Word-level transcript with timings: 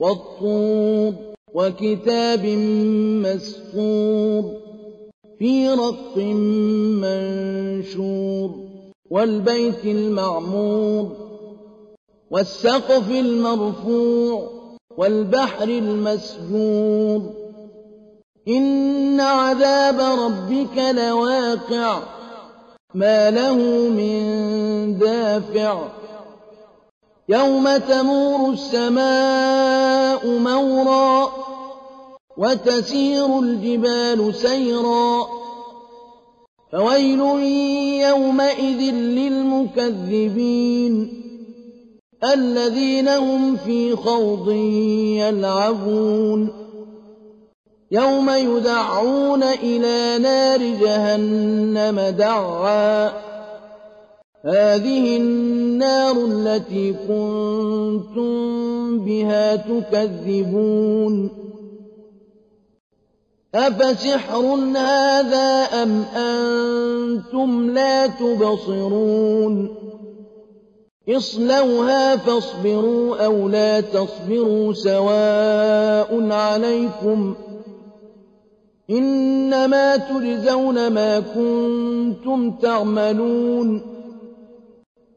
وَالطُّورِ 0.00 1.12
وَكِتَابٍ 1.54 2.44
مَّسْطُورٍ 3.26 4.44
فِي 5.38 5.68
رَقٍّ 5.68 6.16
مَّنشُورٍ 7.04 8.50
وَالْبَيْتِ 9.10 9.84
الْمَعْمُورِ 9.84 11.06
وَالسَّقْفِ 12.30 13.10
الْمَرْفُوعِ 13.10 14.50
وَالْبَحْرِ 14.98 15.68
الْمَسْجُورِ 15.68 17.20
إِنَّ 18.48 19.20
عَذَابَ 19.20 19.98
رَبِّكَ 20.20 20.76
لَوَاقِعٌ 20.78 22.02
مَا 22.94 23.30
لَهُ 23.30 23.58
مِن 23.88 24.98
دَافِعٍ 24.98 26.03
يَوْمَ 27.28 27.76
تَمُورُ 27.76 28.50
السَّمَاءُ 28.52 30.26
مَوْرًا 30.38 31.30
وَتَسِيرُ 32.36 33.38
الْجِبَالُ 33.38 34.34
سَيْرًا 34.34 35.26
فَوَيْلٌ 36.72 37.20
يَوْمَئِذٍ 38.08 38.80
لِّلْمُكَذِّبِينَ 39.18 40.94
الَّذِينَ 42.24 43.08
هُمْ 43.08 43.56
فِي 43.56 43.96
خَوْضٍ 43.96 44.50
يَلْعَبُونَ 45.20 46.52
يَوْمَ 47.90 48.30
يُدَعُّونَ 48.30 49.42
إِلَىٰ 49.42 50.18
نَارِ 50.18 50.58
جَهَنَّمَ 50.60 52.00
دَعًّا 52.00 53.33
هَٰذِهِ 54.46 55.16
النَّارُ 55.16 56.16
الَّتِي 56.24 56.92
كُنتُم 56.92 58.34
بِهَا 58.98 59.56
تُكَذِّبُونَ. 59.56 61.30
أَفَسِحْرٌ 63.54 64.40
هَٰذَا 64.76 65.64
أَمْ 65.82 66.02
أَنتُمْ 66.16 67.70
لَا 67.70 68.06
تُبْصِرُونَ؟ 68.06 69.68
اصْلَوْهَا 71.08 72.16
فَاصْبِرُوا 72.16 73.24
أَوْ 73.24 73.48
لَا 73.48 73.80
تَصْبِرُوا 73.80 74.72
سَوَاءٌ 74.72 76.32
عَلَيْكُمْ 76.32 77.34
ۖ. 77.34 77.36
إِنَّمَا 78.90 79.96
تُجْزَوْنَ 79.96 80.92
مَا 80.92 81.20
كُنتُمْ 81.20 82.50
تَعْمَلُونَ. 82.50 83.93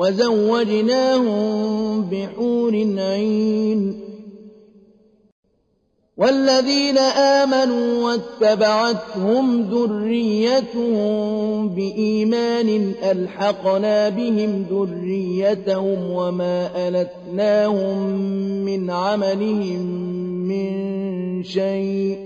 وَزَوَّجْنَاهُم 0.00 2.00
بِحُورٍ 2.02 2.74
عِينٍ. 2.98 4.00
وَالَّذِينَ 6.16 6.98
آمَنُوا 6.98 8.04
وَاتَّبَعَتْهُمْ 8.04 9.62
ذُرِّيَّتُهُم 9.62 11.68
بِإِيمَانٍ 11.68 12.94
أَلْحَقْنَا 13.02 14.08
بِهِمْ 14.08 14.66
ذُرِّيَّتَهُمْ 14.70 16.10
وَمَا 16.10 16.88
أَلَتْنَاهُم 16.88 17.98
مِّنْ 18.64 18.90
عَمَلِهِم 18.90 19.80
مِّن 20.48 20.70
شَيْءٍ 21.44 22.16
ۚ. 22.16 22.20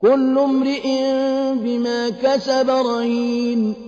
كُلُّ 0.00 0.38
امْرِئٍ 0.38 0.86
بِمَا 1.54 2.08
كَسَبَ 2.08 2.70
رَهِينٌ. 2.70 3.87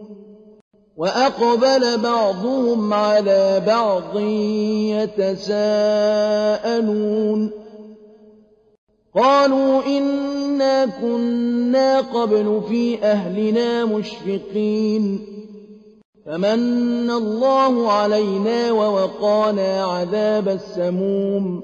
وَأَقْبَلَ 1.01 1.97
بَعْضُهُمْ 1.97 2.93
عَلَىٰ 2.93 3.63
بَعْضٍ 3.67 4.19
يَتَسَاءَلُونَ. 5.09 5.81
قَالُوا 9.15 9.85
إِنَّا 9.85 10.85
كُنَّا 10.85 12.01
قَبْلُ 12.01 12.61
فِي 12.69 13.03
أَهْلِنَا 13.03 13.85
مُشْفِقِينَ. 13.85 15.25
فَمَنَّ 16.25 17.11
اللَّهُ 17.11 17.91
عَلَيْنَا 17.91 18.71
وَوَقَانَا 18.71 19.83
عَذَابَ 19.83 20.47
السَّمُومِ. 20.47 21.63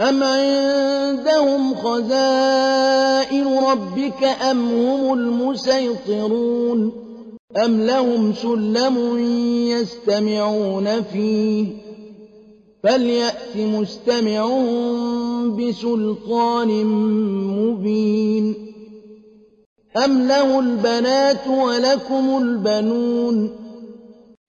أَمْ 0.00 0.22
عِندَهُمْ 0.22 1.74
خَزَائِنُ 1.74 3.58
رَبِّكَ 3.58 4.24
أَمْ 4.24 4.68
هُمُ 4.68 5.12
الْمُصَيْطِرُونَ 5.14 6.92
أَمْ 7.56 7.80
لَهُمْ 7.80 8.32
سُلَّمٌ 8.32 9.18
يَسْتَمِعُونَ 9.68 11.02
فِيهِ 11.02 11.66
فَلْيَأْتِ 12.82 13.56
مُسْتَمِعُهُم 13.56 14.86
بِسُلْطَانٍ 15.56 16.84
مُّبِينٍ 17.58 18.54
أَمْ 20.04 20.28
لَهُ 20.28 20.60
الْبَنَاتُ 20.60 21.48
وَلَكُمُ 21.48 22.38
الْبَنُونَ 22.42 23.67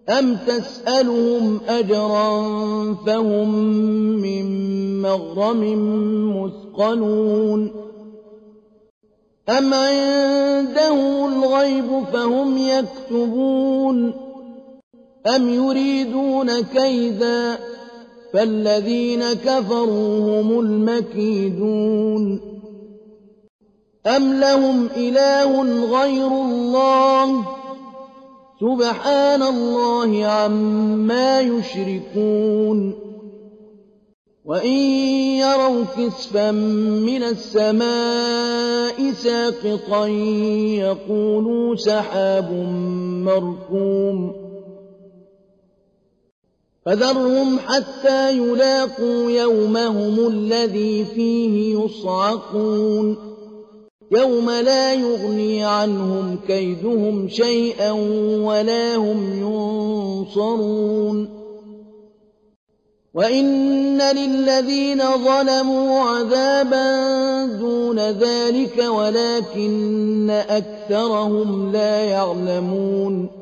أَمْ 0.10 0.36
تَسْأَلُهُمْ 0.48 1.60
أَجْرًا 1.68 2.30
فَهُم 3.06 3.50
مِّن 4.22 4.46
مَّغْرَمٍ 5.02 5.62
مُّثْقَلُونَ 6.38 7.72
أَمْ 9.50 9.74
عِندَهُمُ 9.74 11.34
الْغَيْبُ 11.34 12.04
فَهُمْ 12.14 12.58
يَكْتُبُونَ 12.58 14.14
أَمْ 15.36 15.50
يُرِيدُونَ 15.50 16.62
كَيْدًا 16.62 17.58
فَالَّذِينَ 18.34 19.34
كَفَرُوا 19.34 20.42
هُمُ 20.42 20.60
الْمَكِيدُونَ 20.60 22.42
أَمْ 24.08 24.40
لَهُمْ 24.40 24.86
إِلَٰهٌ 24.98 25.62
غَيْرُ 26.02 26.28
اللَّهِ 26.28 27.59
سُبْحَانَ 28.60 29.44
اللَّهِ 29.44 30.26
عَمَّا 30.26 31.42
يُشْرِكُونَ. 31.42 32.94
وَإِن 34.46 34.78
يَرَوْا 35.40 35.84
كِسْفًا 35.98 36.52
مِّنَ 36.52 37.24
السَّمَاءِ 37.24 39.12
سَاقِطًا 39.12 40.08
يَقُولُوا 40.76 41.76
سَحَابٌ 41.76 42.52
مَّرْكُومٌ 43.24 44.36
فَذَرْهُمْ 46.86 47.60
حَتَّىٰ 47.60 48.38
يُلَاقُوا 48.38 49.32
يَوْمَهُمُ 49.32 50.28
الَّذِي 50.28 51.06
فِيهِ 51.06 51.76
يُصْعَقُونَ. 51.76 53.29
يَوْمَ 54.12 54.50
لَا 54.50 54.94
يُغْنِي 54.94 55.64
عَنْهُمْ 55.66 56.40
كَيْدُهُمْ 56.48 57.28
شَيْئًا 57.30 57.92
وَلَا 58.42 58.96
هُمْ 58.96 59.20
يُنصَرُونَ 59.40 61.30
وَإِنَّ 63.14 64.02
لِلَّذِينَ 64.02 64.98
ظَلَمُوا 64.98 66.00
عَذَابًا 66.00 66.86
دُونَ 67.46 68.00
ذَٰلِكَ 68.00 68.78
وَلَٰكِنَّ 68.78 70.30
أَكْثَرَهُمْ 70.30 71.72
لَا 71.72 72.04
يَعْلَمُونَ 72.04 73.39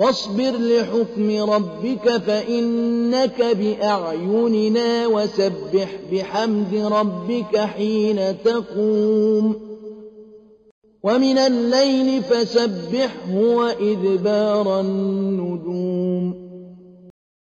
وَاصْبِرْ 0.00 0.50
لِحُكْمِ 0.50 1.50
رَبِّكَ 1.50 2.16
فَإِنَّكَ 2.16 3.42
بِأَعْيُنِنَا 3.42 5.06
وَسَبِّحْ 5.06 5.88
بِحَمْدِ 6.12 6.74
رَبِّكَ 6.74 7.56
حِينَ 7.56 8.42
تَقُومُ. 8.44 9.56
وَمِنَ 11.02 11.38
اللَّيْلِ 11.38 12.22
فَسَبِّحْهُ 12.22 13.36
وَإِدْبَارَ 13.36 14.80
النُّجُومِ. 14.80 16.49